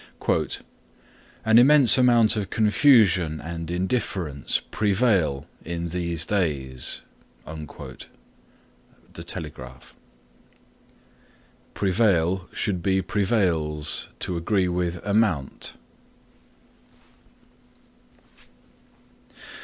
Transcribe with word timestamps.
(4) 0.19 0.47
"An 1.45 1.59
immense 1.59 1.95
amount 1.95 2.35
of 2.35 2.49
confusion 2.49 3.39
and 3.39 3.69
indifference 3.69 4.59
prevail 4.71 5.45
in 5.63 5.85
these 5.85 6.25
days." 6.25 7.01
Telegraph. 9.13 9.95
(Should 12.51 12.81
be 12.81 13.03
prevails 13.03 14.09
to 14.21 14.37
agree 14.37 14.67
with 14.67 15.05
amount.) 15.05 15.75